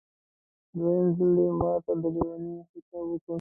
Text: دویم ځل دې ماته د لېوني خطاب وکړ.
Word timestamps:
دویم 0.77 1.07
ځل 1.17 1.29
دې 1.37 1.47
ماته 1.59 1.91
د 2.01 2.03
لېوني 2.13 2.53
خطاب 2.69 3.05
وکړ. 3.09 3.29